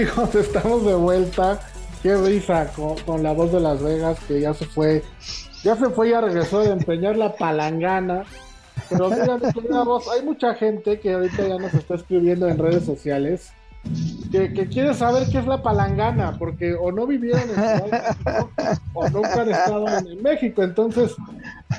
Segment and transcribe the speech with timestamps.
[0.00, 1.60] Amigos, estamos de vuelta.
[2.02, 2.72] Qué risa
[3.04, 5.02] con, la voz de Las Vegas que ya se fue,
[5.62, 8.24] ya se fue ya regresó de empeñar la palangana.
[8.88, 9.10] Pero
[9.84, 13.52] voz, hay mucha gente que ahorita ya nos está escribiendo en redes sociales
[14.32, 18.50] que, quiere saber qué es la palangana, porque o no vivieron en México
[18.94, 20.62] o nunca han estado en, México.
[20.62, 21.14] Entonces,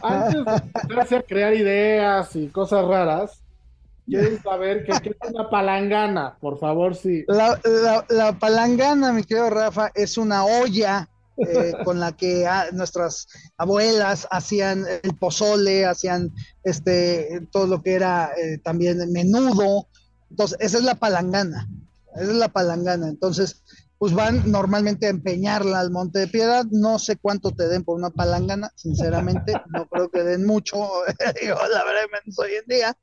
[0.03, 3.41] antes de empezar a crear ideas y cosas raras,
[4.05, 7.23] quieren saber qué, es una palangana, por favor, sí.
[7.27, 13.27] La, palangana, mi querido Rafa, es una olla eh, con la que ah, nuestras
[13.57, 16.31] abuelas hacían el pozole, hacían
[16.63, 19.87] este todo lo que era eh, también menudo.
[20.29, 21.67] Entonces, esa es la palangana.
[22.15, 23.07] Esa es la palangana.
[23.07, 23.63] Entonces,
[23.97, 26.65] pues van normalmente a empeñarla al Monte de Piedad.
[26.71, 29.53] No sé cuánto te den por una palangana, sinceramente.
[29.67, 30.75] No creo que den mucho,
[31.39, 32.07] digo, la verdad,
[32.37, 32.97] hoy en día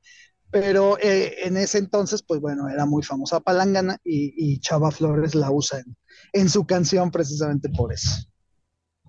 [0.51, 5.51] pero eh, en ese entonces, pues bueno, era muy famosa Palangana y, Chava Flores la
[5.51, 5.81] usa
[6.33, 8.28] en, su canción precisamente por eso.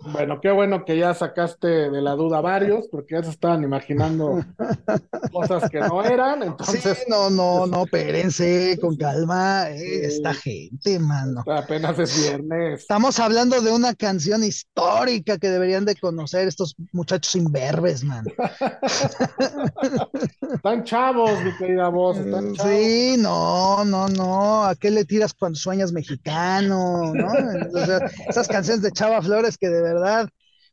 [0.03, 4.43] Bueno, qué bueno que ya sacaste de la duda varios, porque ya se estaban imaginando
[5.33, 6.83] cosas que no eran, entonces...
[6.83, 11.45] Sí, no, no, no, espérense, con calma, eh, esta gente, mano.
[11.47, 12.81] Apenas es viernes.
[12.81, 18.25] Estamos hablando de una canción histórica que deberían de conocer estos muchachos imberbes, man.
[20.55, 22.73] están chavos, mi querida voz, están chavos.
[22.73, 27.13] Sí, no, no, no, ¿a qué le tiras cuando sueñas mexicano?
[27.15, 27.29] ¿no?
[28.29, 30.29] esas canciones de Chava Flores que de verdad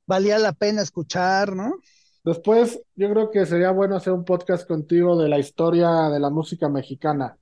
[0.06, 1.80] valía la pena escuchar, ¿no?
[2.24, 6.30] Después, yo creo que sería bueno hacer un podcast contigo de la historia de la
[6.30, 7.38] música mexicana.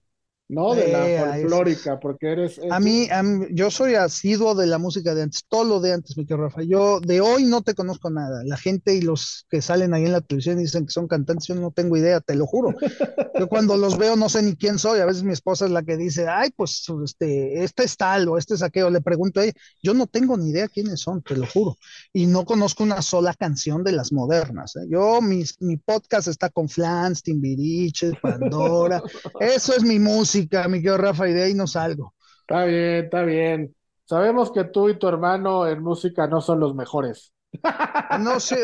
[0.47, 0.75] ¿No?
[0.75, 3.07] De la folclórica, porque eres, A, mí,
[3.51, 6.61] yo soy asiduo de la música de antes, todo lo de antes, mi querido Rafa.
[6.61, 8.43] Yo de hoy no te conozco nada.
[8.43, 11.55] La gente y los que salen ahí en la televisión dicen que son cantantes, yo
[11.55, 12.75] no tengo idea, te lo juro.
[13.37, 15.01] Yo cuando los veo no sé ni quién soy.
[15.01, 18.37] A veces mi esposa es la que dice, ay, pues este, este es tal o
[18.37, 18.89] este es aquello.
[18.89, 19.53] Le pregunto a ella,
[19.83, 21.77] yo no tengo ni idea quiénes son, te lo juro.
[22.13, 24.77] Y no conozco una sola canción de las modernas.
[24.77, 24.87] ¿eh?
[24.89, 29.03] Yo, mis, mi podcast está con Flans, Timbiriche, Pandora.
[29.41, 32.13] Eso es mi música mi querido Rafa, y de ahí no salgo.
[32.41, 33.75] Está bien, está bien.
[34.05, 37.33] Sabemos que tú y tu hermano en música no son los mejores.
[38.19, 38.55] No sé,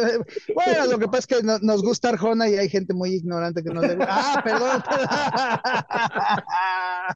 [0.54, 3.74] bueno, lo que pasa es que nos gusta Arjona y hay gente muy ignorante que
[3.74, 4.08] no le gusta.
[4.10, 4.84] Ah, perdón.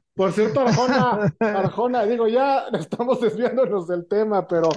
[0.14, 4.68] Por cierto, Arjona, Arjona, digo, ya estamos desviándonos del tema, pero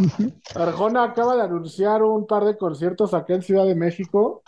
[0.56, 4.44] Arjona acaba de anunciar un par de conciertos aquí en Ciudad de México,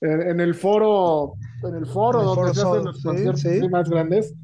[0.00, 4.34] en, el foro, en el foro donde se hacen los conciertos más grandes.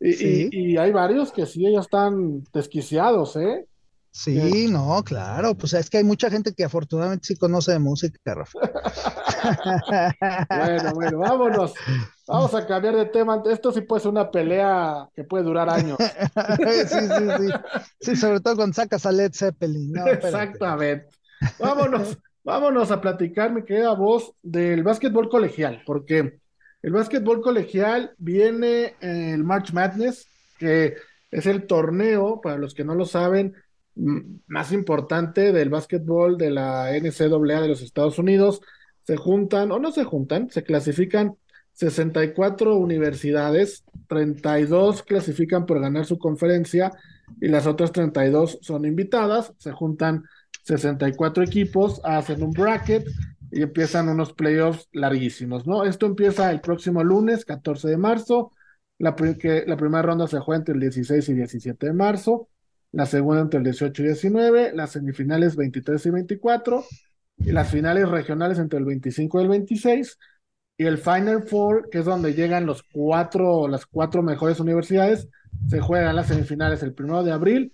[0.00, 3.66] Y, hay varios que sí, ya están desquiciados, ¿eh?
[4.12, 8.18] Sí, no, claro, pues es que hay mucha gente que afortunadamente sí conoce de música,
[8.34, 8.58] Rafa.
[10.50, 11.74] bueno, bueno, vámonos.
[12.26, 13.40] Vamos a cambiar de tema.
[13.48, 15.96] Esto sí puede ser una pelea que puede durar años.
[16.88, 17.52] sí, sí, sí.
[18.00, 19.92] Sí, sobre todo cuando sacas a Led Zeppelin.
[20.08, 21.06] Exactamente.
[21.58, 26.40] Vámonos, vámonos a platicar, mi querida voz, del básquetbol colegial, porque
[26.82, 30.26] el básquetbol colegial viene el March Madness,
[30.58, 30.96] que
[31.30, 33.54] es el torneo, para los que no lo saben,
[34.46, 38.60] más importante del básquetbol de la NCAA de los Estados Unidos.
[39.04, 41.36] Se juntan, o no se juntan, se clasifican
[41.72, 46.92] 64 universidades, 32 clasifican por ganar su conferencia
[47.40, 49.52] y las otras 32 son invitadas.
[49.58, 50.24] Se juntan
[50.64, 53.06] 64 equipos, hacen un bracket
[53.50, 55.84] y empiezan unos playoffs larguísimos, ¿no?
[55.84, 58.52] Esto empieza el próximo lunes, 14 de marzo.
[58.98, 62.48] La, primera ronda se juega entre el 16 y 17 de marzo,
[62.92, 66.84] la segunda entre el 18 y 19, las semifinales 23 y 24,
[67.38, 70.18] y las finales regionales entre el 25 y el 26,
[70.76, 75.28] y el Final Four, que es donde llegan los cuatro, las cuatro mejores universidades,
[75.68, 77.72] se juegan las semifinales el 1 de abril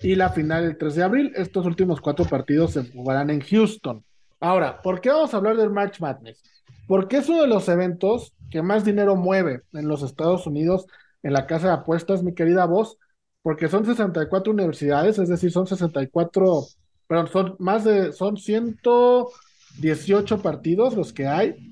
[0.00, 1.32] y la final el 3 de abril.
[1.34, 4.04] Estos últimos cuatro partidos se jugarán en Houston.
[4.40, 6.42] Ahora, ¿por qué vamos a hablar del March Madness?
[6.86, 10.86] Porque es uno de los eventos que más dinero mueve en los Estados Unidos
[11.22, 12.98] en la casa de apuestas, mi querida voz,
[13.42, 16.66] porque son 64 universidades, es decir, son 64,
[17.06, 21.70] perdón, son más de, son 118 partidos los que hay,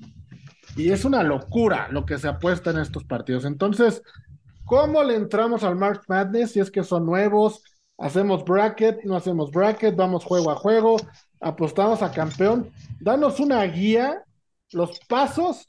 [0.75, 3.45] y es una locura lo que se apuesta en estos partidos.
[3.45, 4.03] Entonces,
[4.65, 7.63] ¿cómo le entramos al March Madness si es que son nuevos?
[7.97, 9.03] ¿Hacemos bracket?
[9.03, 9.95] ¿No hacemos bracket?
[9.95, 10.97] ¿Vamos juego a juego?
[11.39, 12.71] Apostamos a campeón.
[12.99, 14.23] Danos una guía,
[14.71, 15.67] los pasos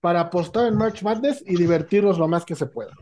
[0.00, 2.92] para apostar en March Madness y divertirnos lo más que se pueda.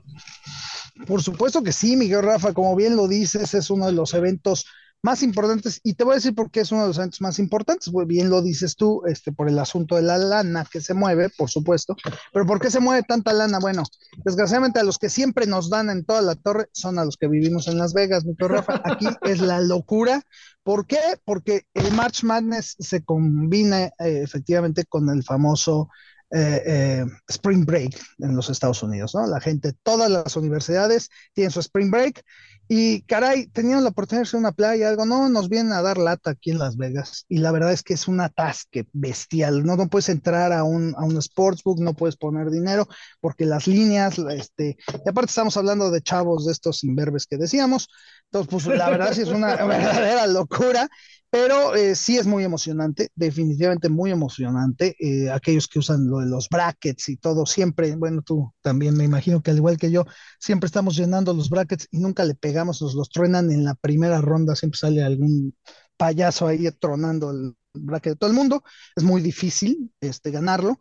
[1.06, 4.66] Por supuesto que sí, Miguel Rafa, como bien lo dices, es uno de los eventos
[5.02, 7.38] más importantes, y te voy a decir por qué es uno de los eventos más
[7.38, 10.94] importantes, pues bien lo dices tú, este, por el asunto de la lana que se
[10.94, 11.96] mueve, por supuesto,
[12.32, 13.58] pero ¿por qué se mueve tanta lana?
[13.60, 13.84] Bueno,
[14.24, 17.28] desgraciadamente a los que siempre nos dan en toda la torre son a los que
[17.28, 20.22] vivimos en Las Vegas, mi Rafa, aquí es la locura,
[20.64, 20.98] ¿por qué?
[21.24, 25.88] Porque el March Madness se combina eh, efectivamente con el famoso
[26.30, 29.26] eh, eh, Spring Break en los Estados Unidos, ¿no?
[29.26, 32.22] La gente, todas las universidades tienen su Spring Break
[32.68, 35.96] y caray, tenían la oportunidad de hacer una playa, algo, no, nos vienen a dar
[35.96, 39.76] lata aquí en Las Vegas y la verdad es que es un atasque bestial, no,
[39.76, 42.86] no puedes entrar a un, a un sportsbook, no puedes poner dinero
[43.20, 47.88] porque las líneas, este, y aparte estamos hablando de chavos de estos imberbes que decíamos,
[48.24, 50.88] entonces pues la verdad sí es una verdadera locura
[51.30, 54.96] pero eh, sí es muy emocionante, definitivamente muy emocionante.
[54.98, 59.04] Eh, aquellos que usan lo de los brackets y todo, siempre, bueno, tú también me
[59.04, 60.04] imagino que al igual que yo,
[60.40, 64.20] siempre estamos llenando los brackets y nunca le pegamos, nos los truenan en la primera
[64.22, 65.54] ronda, siempre sale algún
[65.98, 68.62] payaso ahí tronando el bracket de todo el mundo.
[68.96, 70.78] Es muy difícil este, ganarlo.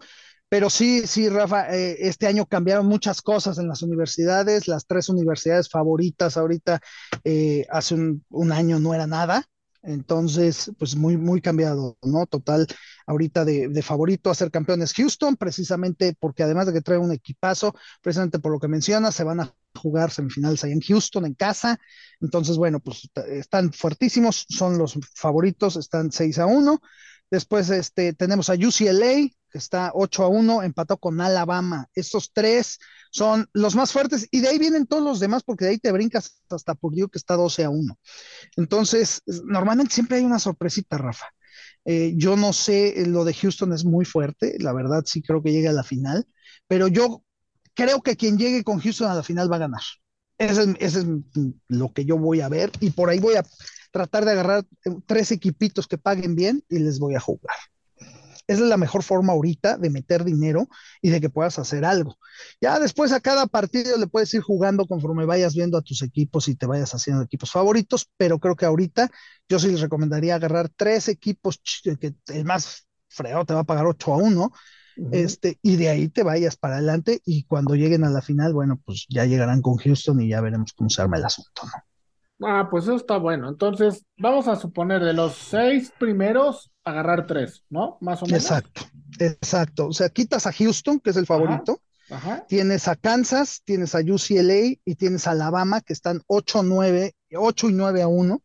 [0.50, 4.68] Pero sí, sí, Rafa, eh, este año cambiaron muchas cosas en las universidades.
[4.70, 6.80] Las tres universidades favoritas ahorita
[7.70, 9.46] hace un, un año no era nada
[9.88, 12.26] entonces, pues muy, muy cambiado, ¿no?
[12.26, 12.68] Total,
[13.06, 17.74] ahorita de, favorito a ser campeones Houston, precisamente porque además de que trae un equipazo,
[18.02, 21.80] precisamente por lo que mencionas, se van a jugar semifinales ahí en Houston, en casa.
[22.20, 26.82] Entonces, bueno, pues están fuertísimos, son los favoritos, están 6 a 1.
[27.32, 31.88] Después este, tenemos a UCLA, está 8 a 1, empató con Alabama.
[31.94, 32.80] Estos tres
[33.12, 35.92] son los más fuertes y de ahí vienen todos los demás porque de ahí te
[35.92, 37.98] brincas hasta Purdue que está 12 a 1.
[38.58, 41.28] Entonces, normalmente siempre hay una sorpresita, Rafa.
[41.86, 45.54] Eh, yo no sé, lo de Houston es muy fuerte, la verdad sí creo que
[45.54, 46.28] llegue a la final,
[46.68, 47.24] pero yo
[47.74, 49.82] creo que quien llegue con Houston a la final va a ganar.
[50.38, 51.06] Ese es,
[51.68, 53.46] lo que yo voy a ver y por ahí voy a
[53.92, 54.66] tratar de agarrar
[55.06, 57.56] tres equipitos que paguen bien y les voy a jugar.
[58.48, 60.70] Esa es la mejor forma ahorita de meter dinero
[61.02, 62.18] y de que puedas hacer algo.
[62.62, 66.48] Ya después a cada partido le puedes ir jugando conforme vayas viendo a tus equipos
[66.48, 69.10] y te vayas haciendo equipos favoritos, pero creo que ahorita
[69.50, 73.86] yo sí les recomendaría agarrar tres equipos que el más fregado te va a pagar
[73.86, 74.52] 8 a 1.
[75.12, 78.82] Este, y de ahí te vayas para adelante y cuando lleguen a la final, bueno,
[78.84, 81.97] pues ya llegarán con Houston y ya veremos cómo se arma el asunto, ¿no?
[82.44, 83.50] Ah, pues eso está bueno.
[83.50, 87.98] Entonces, vamos a suponer de los seis primeros, agarrar tres, ¿no?
[88.02, 88.44] Más o menos.
[88.44, 88.82] Exacto,
[89.20, 89.88] exacto.
[89.88, 91.82] O sea, quitas a Houston, que es el favorito.
[92.48, 97.70] Tienes a Kansas, tienes a UCLA y tienes a Alabama, que están 8, 9, 8
[97.70, 98.44] y 9 a 1.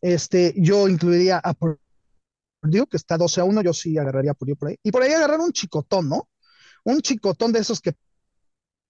[0.00, 4.54] Este, yo incluiría a Purdue, que está 12 a 1, yo sí agarraría a Purdue
[4.54, 4.76] por ahí.
[4.82, 6.28] Y por ahí agarrar un chicotón, ¿no?
[6.84, 7.94] Un chicotón de esos que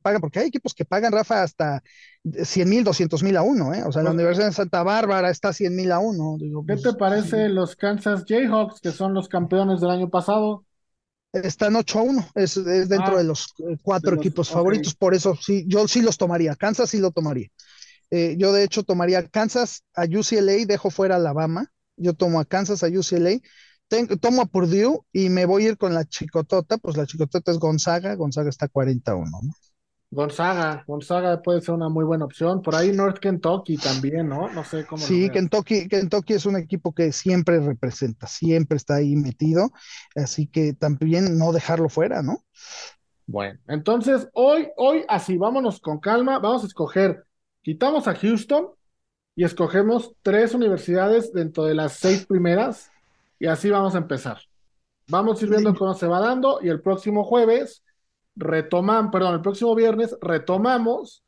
[0.02, 1.82] pagan, porque hay equipos que pagan, Rafa, hasta
[2.24, 3.82] 100 mil, 200 mil a uno, ¿eh?
[3.84, 6.36] O sea, la Universidad de Santa Bárbara está 100 mil a uno.
[6.38, 10.64] ¿Qué pues, te parece los Kansas Jayhawks, que son los campeones del año pasado?
[11.32, 15.36] Están 8 a 1, es, dentro ah, de los eh, cuatro equipos favoritos, por eso
[15.36, 17.48] sí, yo sí los tomaría, Kansas sí lo tomaría.
[18.10, 22.82] Eh, yo de hecho tomaría Kansas a UCLA, dejo fuera Alabama, yo tomo a Kansas
[22.82, 23.40] a UCLA,
[24.20, 27.58] tomo a Purdue y me voy a ir con la chicotota, pues la chicotota es
[27.58, 29.52] Gonzaga, Gonzaga está 41, ¿no?
[30.10, 32.62] Gonzaga, Gonzaga puede ser una muy buena opción.
[32.62, 34.48] Por ahí North Kentucky también, ¿no?
[34.48, 35.02] No sé cómo.
[35.02, 39.70] Sí, Kentucky, Kentucky es un equipo que siempre representa, siempre está ahí metido,
[40.16, 42.42] así que también no dejarlo fuera, ¿no?
[43.26, 47.26] Bueno, entonces hoy, hoy así, vámonos con calma, vamos a escoger,
[47.60, 48.68] quitamos a Houston
[49.36, 52.90] y escogemos tres universidades dentro de las seis primeras
[53.38, 54.38] y así vamos a empezar.
[55.08, 57.82] Vamos a ir viendo cómo se va dando y el próximo jueves
[58.38, 61.24] retomamos, perdón, el próximo viernes retomamos,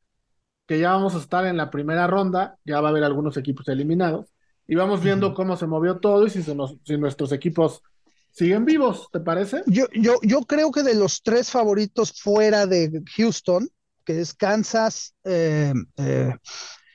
[0.67, 3.69] que ya vamos a estar en la primera ronda, ya va a haber algunos equipos
[3.69, 4.33] eliminados,
[4.67, 7.83] y vamos viendo cómo se movió todo y si, se nos, si nuestros equipos
[8.31, 9.62] siguen vivos, ¿te parece?
[9.67, 13.69] Yo, yo, yo creo que de los tres favoritos fuera de Houston,
[14.05, 16.37] que es Kansas, eh, eh,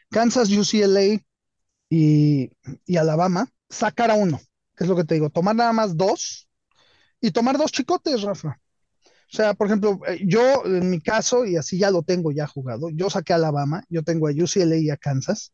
[0.10, 1.22] Kansas, UCLA
[1.89, 2.50] y,
[2.86, 4.39] y Alabama, sacar a uno,
[4.75, 6.48] que es lo que te digo, tomar nada más dos
[7.19, 8.57] y tomar dos chicotes, Rafa.
[9.32, 12.48] O sea, por ejemplo, eh, yo en mi caso, y así ya lo tengo ya
[12.48, 15.53] jugado, yo saqué a Alabama, yo tengo a UCLA y a Kansas,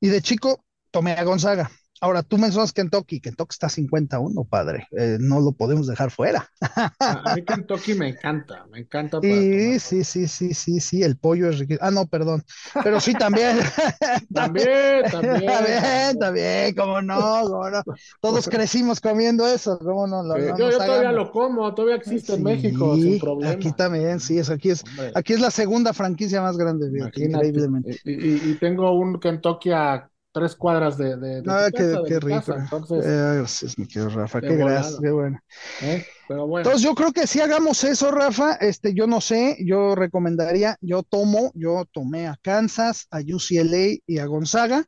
[0.00, 1.70] y de chico tomé a Gonzaga.
[2.02, 6.50] Ahora, tú mencionas Kentucky, Kentucky está 51, padre, eh, no lo podemos dejar fuera.
[6.98, 9.20] A mí Kentucky me encanta, me encanta.
[9.20, 11.86] Sí, sí, sí, sí, sí, sí, el pollo es riquísimo.
[11.86, 12.42] Ah, no, perdón,
[12.82, 13.56] pero sí también.
[14.34, 15.46] también, también.
[15.46, 17.82] También, también, cómo no, cómo no.
[18.20, 20.36] Todos crecimos comiendo eso, cómo no.
[20.58, 23.52] yo, todavía lo como, todavía existe en México, sin problema.
[23.52, 24.82] Aquí también, sí, es, aquí es,
[25.14, 28.00] aquí es la segunda franquicia más grande, increíblemente.
[28.04, 32.54] Y, y, tengo un Kentucky a tres cuadras de, de, ah, qué, rico.
[32.54, 35.38] Entonces, eh, gracias, mi querido Rafa, qué gracias, qué bueno.
[35.82, 36.04] ¿Eh?
[36.26, 36.66] Pero bueno.
[36.66, 41.02] Entonces yo creo que si hagamos eso, Rafa, este, yo no sé, yo recomendaría, yo
[41.02, 44.84] tomo, yo tomé a Kansas, a UCLA y a Gonzaga,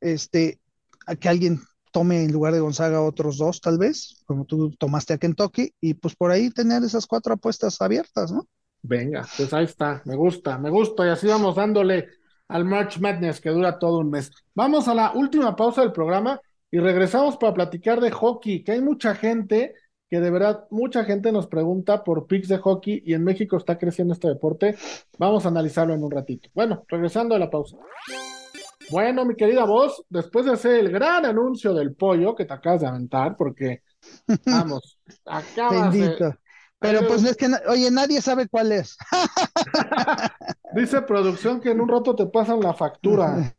[0.00, 0.58] este,
[1.06, 1.60] a que alguien
[1.92, 5.94] tome en lugar de Gonzaga otros dos, tal vez, como tú tomaste a Kentucky, y
[5.94, 8.46] pues por ahí tener esas cuatro apuestas abiertas, ¿no?
[8.82, 12.08] Venga, pues ahí está, me gusta, me gusta, y así vamos dándole
[12.52, 14.30] al March Madness que dura todo un mes.
[14.54, 16.38] Vamos a la última pausa del programa
[16.70, 19.74] y regresamos para platicar de hockey, que hay mucha gente
[20.10, 23.78] que de verdad, mucha gente nos pregunta por picks de hockey y en México está
[23.78, 24.76] creciendo este deporte.
[25.18, 26.50] Vamos a analizarlo en un ratito.
[26.52, 27.78] Bueno, regresando a la pausa.
[28.90, 32.82] Bueno, mi querida voz, después de hacer el gran anuncio del pollo que te acabas
[32.82, 33.80] de aventar, porque,
[34.44, 36.36] vamos, acabas Bendito.
[36.78, 38.98] Pero pues es que, oye, nadie sabe cuál es.
[40.74, 43.54] Dice producción que en un rato te pasan la factura.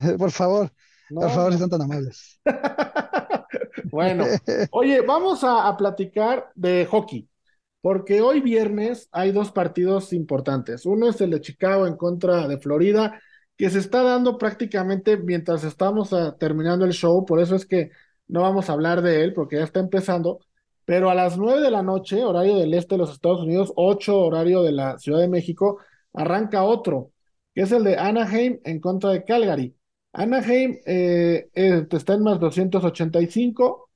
[0.18, 0.70] Por favor,
[1.08, 2.38] por favor, si son tan amables.
[3.84, 4.24] bueno,
[4.70, 7.28] oye, vamos a, platicar de hockey,
[7.80, 10.84] porque hoy viernes hay dos partidos importantes.
[10.84, 13.18] Uno es el de Chicago en contra de Florida,
[13.56, 17.90] que se está dando prácticamente mientras estamos ah, terminando el show, por eso es que
[18.26, 20.40] no vamos a hablar de él, porque ya está empezando
[20.84, 24.18] pero a las nueve de la noche, horario del este de los Estados Unidos, ocho
[24.18, 25.78] horario de la Ciudad de México,
[26.14, 27.12] arranca otro,
[27.54, 29.76] que es el de Anaheim en contra de Calgary.
[30.12, 33.90] Anaheim eh, eh, está en más 285,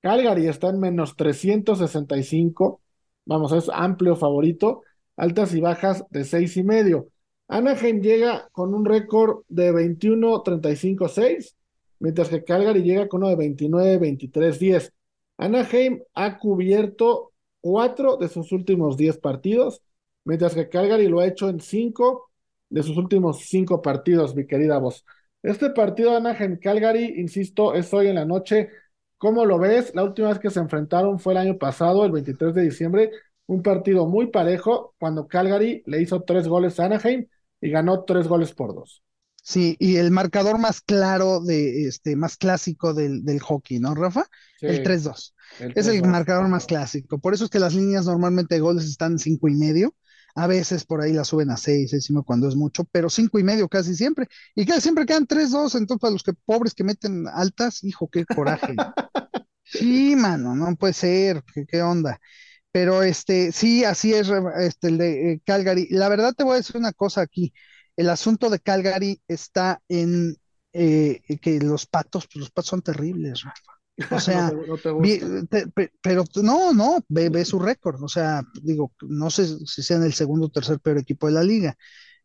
[0.00, 2.80] Calgary está en menos 365,
[3.26, 4.82] vamos, es amplio favorito,
[5.16, 7.08] altas y bajas de seis y medio.
[7.48, 11.54] Anaheim llega con un récord de 21-35-6,
[11.98, 14.92] mientras que Calgary llega con uno de 29-23-10.
[15.38, 19.82] Anaheim ha cubierto cuatro de sus últimos diez partidos,
[20.24, 22.30] mientras que Calgary lo ha hecho en cinco
[22.68, 25.04] de sus últimos cinco partidos, mi querida voz.
[25.42, 28.70] Este partido Anaheim-Calgary, insisto, es hoy en la noche.
[29.18, 29.94] ¿Cómo lo ves?
[29.94, 33.10] La última vez que se enfrentaron fue el año pasado, el 23 de diciembre,
[33.46, 37.26] un partido muy parejo, cuando Calgary le hizo tres goles a Anaheim
[37.60, 39.02] y ganó tres goles por dos.
[39.46, 44.26] Sí, y el marcador más claro de este, más clásico del, hockey, ¿no, Rafa?
[44.62, 45.34] el 3-2.
[45.74, 47.18] Es el marcador más clásico.
[47.18, 49.94] Por eso es que las líneas normalmente de goles están cinco y medio.
[50.34, 53.44] A veces por ahí las suben a seis, seis cuando es mucho, pero cinco y
[53.44, 54.26] medio casi siempre.
[54.54, 55.74] Y casi siempre quedan 3-2.
[55.76, 58.74] Entonces, para los que pobres que meten altas, hijo, qué coraje.
[59.64, 61.42] sí, mano, no puede ser.
[61.54, 62.20] ¿Qué, qué onda?
[62.72, 65.88] Pero este, sí, así es este, el de eh, Calgary.
[65.90, 67.52] La verdad te voy a decir una cosa aquí
[67.96, 70.36] el asunto de Calgary está en
[70.72, 73.73] eh, que los patos, pues los patos son terribles, Rafa.
[74.10, 74.52] O sea,
[76.02, 78.02] pero no, no, ve, ve su récord.
[78.02, 81.42] O sea, digo, no sé si sean el segundo o tercer peor equipo de la
[81.42, 81.76] liga.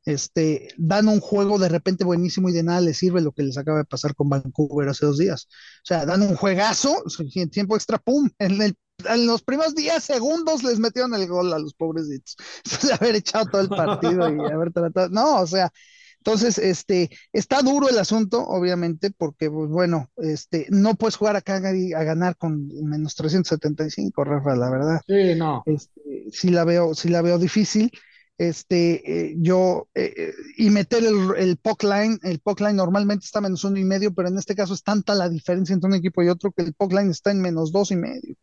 [0.05, 3.57] Este, dan un juego de repente buenísimo y de nada les sirve lo que les
[3.57, 5.47] acaba de pasar con Vancouver hace dos días.
[5.49, 7.03] O sea, dan un juegazo,
[7.35, 11.53] en tiempo extra, pum, en el en los primeros 10 segundos les metieron el gol
[11.53, 12.35] a los pobrecitos.
[12.63, 15.09] Después de haber echado todo el partido y haber tratado.
[15.09, 15.71] No, o sea,
[16.19, 21.55] entonces, este, está duro el asunto, obviamente, porque, pues bueno, este, no puedes jugar acá
[21.55, 25.01] a ganar con menos 375, Rafa, la verdad.
[25.07, 25.63] Sí, no.
[25.65, 27.91] Este, sí la veo, sí la veo difícil.
[28.37, 33.41] Este, eh, yo, eh, y meter el, el puck line, el puck line normalmente está
[33.41, 36.21] menos uno y medio, pero en este caso es tanta la diferencia entre un equipo
[36.21, 38.35] y otro que el puck line está en menos dos y medio.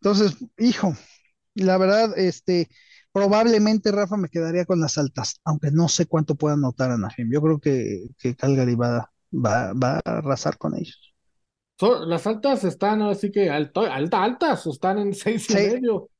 [0.00, 0.96] Entonces, hijo,
[1.54, 2.68] la verdad, este,
[3.16, 7.32] probablemente Rafa me quedaría con las altas, aunque no sé cuánto pueda anotar Anaheim.
[7.32, 11.14] Yo creo que, que Calgary va, va, va a arrasar con ellos.
[12.06, 16.10] las altas están así que alto, alta, altas, están en seis y medio.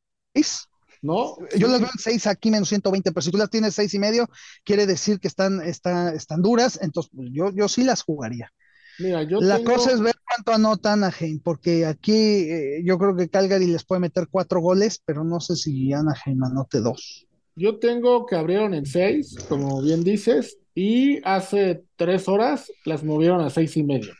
[1.03, 1.37] ¿No?
[1.59, 3.99] Yo las veo en seis aquí menos 120, pero si tú las tienes seis y
[3.99, 4.27] medio,
[4.65, 8.51] quiere decir que están, están, están duras, entonces pues, yo, yo sí las jugaría.
[8.99, 13.85] la cosa es ver cuánto anota Anaheim, porque aquí eh, yo creo que Calgary les
[13.85, 17.27] puede meter cuatro goles, pero no sé si Anaheim anote dos.
[17.55, 23.41] Yo tengo que abrieron en seis, como bien dices, y hace tres horas las movieron
[23.41, 24.13] a seis y medio.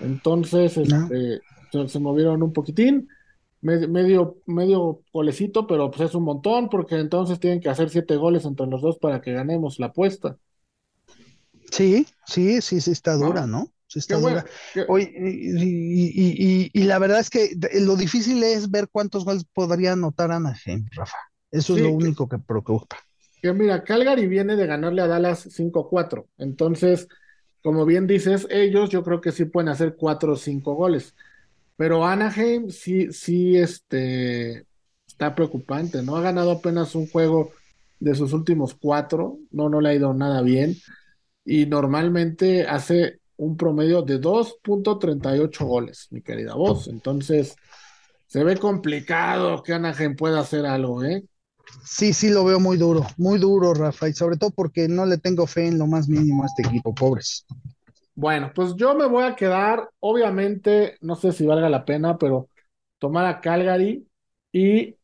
[0.00, 1.40] Entonces, este,
[1.86, 3.08] se, movieron un poquitín,
[3.60, 8.44] medio, medio golecito, pero pues es un montón, porque entonces tienen que hacer siete goles
[8.44, 10.36] entre los dos para que ganemos la apuesta.
[11.70, 13.72] Sí, sí, sí, sí está dura, ¿no?
[16.72, 21.16] Y, la verdad es que lo difícil es ver cuántos goles podría anotar Anaheim, Rafa.
[21.50, 22.96] Eso es lo único que, preocupa.
[23.40, 26.26] Que mira, Calgary viene de ganarle a Dallas 5-4.
[26.38, 27.06] Entonces,
[27.62, 31.14] como bien dices, ellos yo creo que sí pueden hacer 4 o 5 goles.
[31.76, 34.66] Pero Anaheim sí, sí, este,
[35.06, 36.16] está preocupante, ¿no?
[36.16, 37.52] Ha ganado apenas un juego
[38.00, 40.76] de sus últimos cuatro, no, no le ha ido nada bien.
[41.44, 46.88] y normalmente hace un promedio de 2.38 goles, mi querida voz.
[46.88, 47.56] Entonces,
[48.26, 51.24] se ve complicado que Anaheim pueda hacer algo, ¿eh?
[51.84, 55.18] Sí, sí, lo veo muy duro, muy duro, Rafa, y sobre todo porque no le
[55.18, 57.46] tengo fe en lo más mínimo a este equipo, pobres.
[58.14, 62.48] Bueno, pues yo me voy a quedar, obviamente, no sé si valga la pena, pero
[62.98, 64.06] tomar a Calgary
[64.52, 64.96] y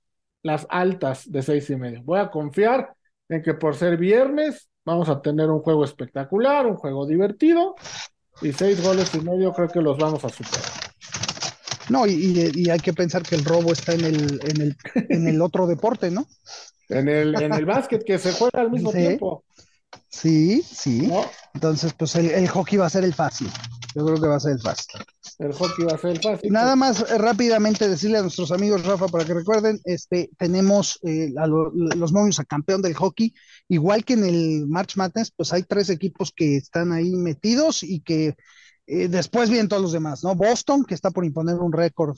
[0.43, 2.03] las altas de seis y medio.
[2.03, 2.95] Voy a confiar
[3.29, 7.75] en que por ser viernes vamos a tener un juego espectacular, un juego divertido
[8.43, 10.91] y seis goles y medio creo que los vamos a superar.
[11.89, 14.77] No, y, hay que pensar que el robo está en el, en el,
[15.09, 16.27] en el otro deporte, ¿no?
[16.89, 19.45] En el, en el básquet que se juega al mismo tiempo.
[20.09, 21.11] Sí, sí.
[21.55, 23.49] Entonces, pues el, hockey va a ser el fácil.
[23.95, 25.01] Yo creo que va a ser el fácil.
[25.41, 26.53] El hockey va a ser el fácil.
[26.53, 31.33] Nada más eh, rápidamente decirle a nuestros amigos, Rafa, para que recuerden, este, tenemos eh,
[31.35, 33.33] los momios a campeón del hockey.
[33.69, 38.01] Igual que en el March Madness, pues hay tres equipos que están ahí metidos y
[38.01, 38.37] que
[38.87, 40.35] eh, después vienen todos los demás, ¿no?
[40.35, 42.17] Boston, que está por imponer un récord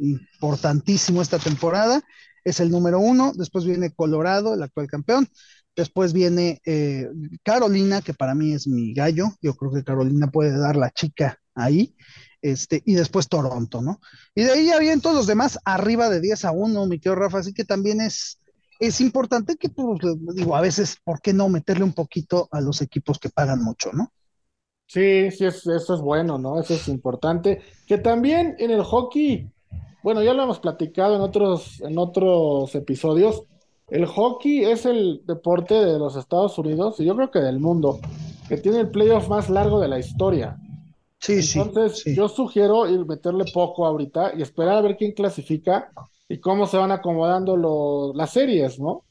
[0.00, 2.02] importantísimo esta temporada,
[2.42, 3.32] es el número uno.
[3.36, 5.28] Después viene Colorado, el actual campeón.
[5.74, 7.08] Después viene eh,
[7.42, 9.28] Carolina, que para mí es mi gallo.
[9.40, 11.94] Yo creo que Carolina puede dar la chica ahí.
[12.42, 14.00] Este, y después Toronto, ¿no?
[14.34, 17.38] Y de ahí ya todos los demás arriba de 10 a 1, mi querido Rafa.
[17.38, 18.38] Así que también es,
[18.80, 20.00] es importante que, pues,
[20.34, 23.92] digo, a veces, ¿por qué no meterle un poquito a los equipos que pagan mucho,
[23.92, 24.12] ¿no?
[24.88, 26.60] Sí, sí, eso es bueno, ¿no?
[26.60, 27.62] Eso es importante.
[27.86, 29.48] Que también en el hockey,
[30.02, 33.44] bueno, ya lo hemos platicado en otros, en otros episodios,
[33.88, 38.00] el hockey es el deporte de los Estados Unidos y yo creo que del mundo
[38.48, 40.58] que tiene el playoff más largo de la historia.
[41.22, 41.60] Sí, sí.
[41.60, 45.92] Entonces, yo sugiero ir meterle poco ahorita y esperar a ver quién clasifica
[46.28, 49.04] y cómo se van acomodando las series, ¿no?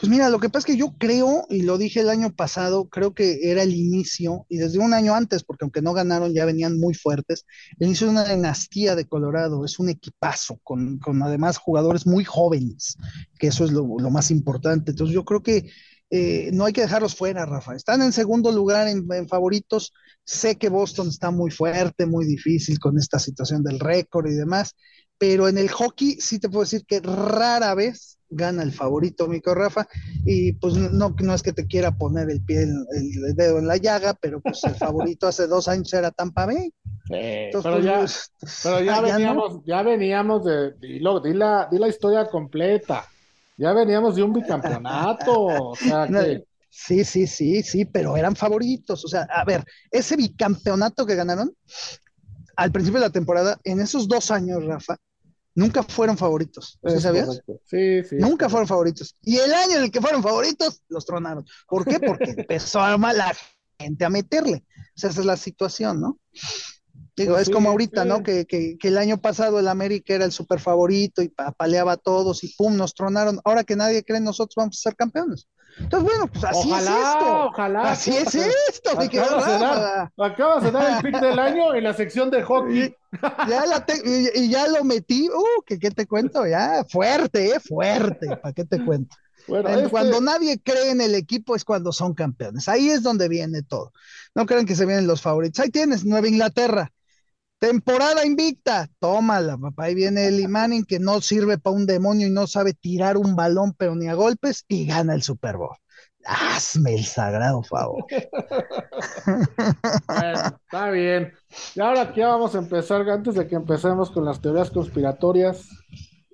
[0.00, 2.88] Pues mira, lo que pasa es que yo creo, y lo dije el año pasado,
[2.88, 6.46] creo que era el inicio, y desde un año antes, porque aunque no ganaron, ya
[6.46, 7.44] venían muy fuertes,
[7.78, 12.96] el inicio de una dinastía de Colorado, es un equipazo, con, además jugadores muy jóvenes,
[13.38, 14.92] que eso es lo, más importante.
[14.92, 15.70] Entonces yo creo que
[16.10, 17.74] eh, no hay que dejarlos fuera, Rafa.
[17.74, 19.92] Están en segundo lugar en, en, favoritos.
[20.24, 24.74] Sé que Boston está muy fuerte, muy difícil con esta situación del récord y demás,
[25.18, 29.54] pero en el hockey sí te puedo decir que rara vez gana el favorito, Mico
[29.54, 29.86] Rafa,
[30.24, 33.76] y pues no, no es que te quiera poner el pie, el, dedo en la
[33.76, 36.72] llaga, pero pues el favorito hace dos años era Tampa Bay.
[37.08, 38.06] pero, pues, ya,
[38.62, 43.04] pero ya, veníamos, ya veníamos de, di, la, di la historia completa,
[43.60, 46.44] ya veníamos de un bicampeonato, o sea que...
[46.72, 49.04] Sí, sí, sí, sí, pero eran favoritos.
[49.04, 51.52] O sea, a ver, ese bicampeonato que ganaron
[52.56, 54.96] al principio de la temporada, en esos dos años, Rafa,
[55.54, 56.78] nunca fueron favoritos.
[56.86, 57.42] ¿Sí sabías?
[57.64, 58.16] Sí, sí.
[58.16, 59.16] Nunca fueron favoritos.
[59.22, 61.44] Y el año en el que fueron favoritos, los tronaron.
[61.68, 61.98] ¿Por qué?
[61.98, 63.36] Porque empezó a la
[63.78, 64.64] gente a meterle.
[64.76, 66.18] O sea, esa es la situación, ¿no?
[67.20, 68.22] Digo, pues es como ahorita, ¿no?
[68.22, 71.96] Que, que, que, el año pasado el América era el super favorito y apaleaba a
[71.96, 73.40] todos y pum, nos tronaron.
[73.44, 75.48] Ahora que nadie cree nosotros, vamos a ser campeones.
[75.78, 77.46] Entonces, bueno, pues así es esto.
[77.46, 77.90] Ojalá.
[77.90, 78.34] Así es
[78.68, 82.42] esto, acabas, de dar, acabas de dar el pick del año en la sección de
[82.42, 82.94] hockey.
[83.48, 85.28] Ya la y, ya lo metí.
[85.28, 86.46] Uh, ¿qué, ¿qué, te cuento?
[86.46, 88.36] Ya, fuerte, eh, fuerte.
[88.36, 89.16] ¿Para qué te cuento?
[89.48, 92.68] Este cuando nadie cree en el equipo es cuando son campeones.
[92.68, 93.92] Ahí es donde viene todo.
[94.34, 95.60] No crean que se vienen los favoritos.
[95.60, 96.92] Ahí tienes Nueva Inglaterra.
[97.60, 99.84] Temporada invicta, tómala, papá.
[99.84, 103.36] Ahí viene el Manning que no sirve para un demonio y no sabe tirar un
[103.36, 105.76] balón, pero ni a golpes, y gana el Super Bowl.
[106.24, 108.06] Hazme el sagrado favor.
[110.08, 111.34] bueno, está bien.
[111.74, 115.68] Y ahora aquí vamos a empezar, antes de que empecemos con las teorías conspiratorias,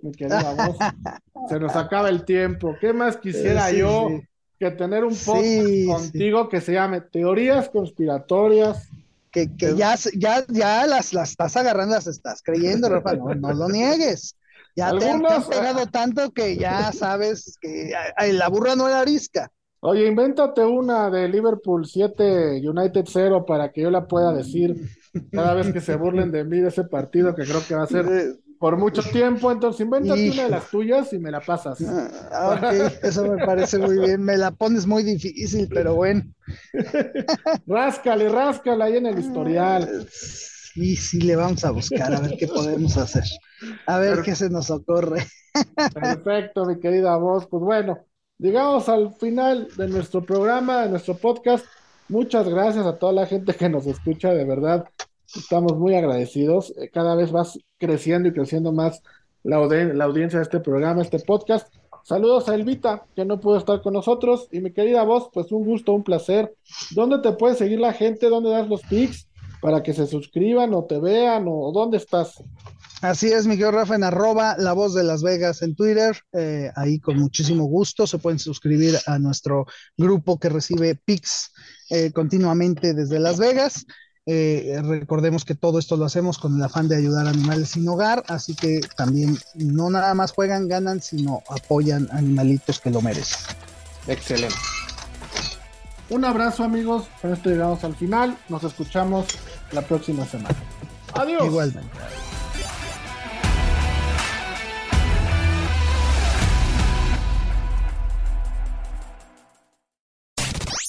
[0.03, 0.77] mi querida voz,
[1.49, 2.77] se nos acaba el tiempo.
[2.81, 4.11] ¿Qué más quisiera yo
[4.61, 8.89] que tener un podcast contigo que se llame Teorías Conspiratorias
[9.31, 13.69] que, ya, ya, ya las, las estás agarrando, las estás creyendo, Rafa, no, no lo
[13.69, 14.37] niegues.
[14.77, 17.93] Ya te, han pegado tanto que ya sabes que
[18.33, 19.51] la burra no era arisca.
[19.81, 24.77] Oye, invéntate una de Liverpool 7, United 0 para que yo la pueda decir
[25.33, 27.87] cada vez que se burlen de mí de ese partido que creo que va a
[27.87, 28.07] ser
[28.59, 31.79] por mucho tiempo, entonces invéntate una de las tuyas y me la pasas.
[32.33, 34.23] Ah, ok, eso me parece muy bien.
[34.23, 36.23] Me la pones muy difícil, pero bueno.
[37.66, 40.07] ráscale, ráscale ahí en el historial.
[40.11, 43.25] Sí, sí, le vamos a buscar a ver qué podemos hacer.
[43.87, 45.27] A ver qué se nos ocurre.
[45.95, 47.47] Perfecto, mi querida voz.
[47.47, 47.99] Pues bueno,
[48.38, 51.64] llegamos al final de nuestro programa, de nuestro podcast.
[52.09, 54.87] Muchas gracias a toda la gente que nos escucha, de verdad.
[55.35, 56.73] Estamos muy agradecidos.
[56.77, 59.03] Eh, cada vez vas creciendo y creciendo más
[59.43, 61.73] la, audiencia de este programa, este podcast.
[62.05, 64.49] Saludos a Elvita, que no pudo estar con nosotros.
[64.53, 66.55] Y mi querida voz, pues un gusto, un placer.
[66.93, 68.29] ¿Dónde te puede seguir la gente?
[68.29, 69.29] ¿Dónde das los pics?
[69.61, 72.43] Para que se suscriban o te vean o dónde estás.
[73.03, 76.17] Así es, Miguel Rafa, en arroba La Voz de Las Vegas en Twitter.
[76.33, 79.67] Eh, ahí con muchísimo gusto se pueden suscribir a nuestro
[79.99, 81.53] grupo que recibe pics
[81.91, 83.85] eh, continuamente desde Las Vegas.
[84.29, 87.89] Eh, recordemos que todo esto lo hacemos con el afán de ayudar a animales sin
[87.89, 93.39] hogar, así que también no nada más juegan, ganan, sino apoyan animalitos que lo merecen.
[94.09, 94.57] Excelente.
[96.11, 99.27] Un abrazo amigos, con esto llegamos al final, nos escuchamos
[99.71, 100.57] la próxima semana.
[101.15, 101.47] Adiós.
[101.47, 101.91] Igualmente.